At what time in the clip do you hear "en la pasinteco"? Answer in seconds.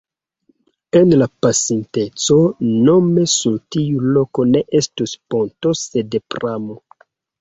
0.99-2.37